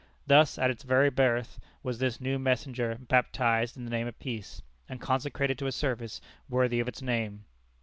Thus 0.25 0.57
at 0.57 0.71
its 0.71 0.81
very 0.81 1.11
birth 1.11 1.59
was 1.83 1.99
this 1.99 2.19
new 2.19 2.39
messenger 2.39 2.97
baptized 3.07 3.77
in 3.77 3.85
the 3.85 3.91
name 3.91 4.07
of 4.07 4.17
Peace, 4.17 4.63
and 4.89 4.99
consecrated 4.99 5.59
to 5.59 5.67
a 5.67 5.71
service 5.71 6.19
worthy 6.49 6.79
of 6.79 6.87
its 6.87 7.03
name. 7.03 7.45